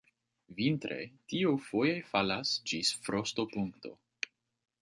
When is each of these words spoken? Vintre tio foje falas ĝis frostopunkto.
Vintre 0.59 0.97
tio 1.33 1.51
foje 1.67 1.93
falas 2.13 2.57
ĝis 2.73 2.93
frostopunkto. 3.05 3.93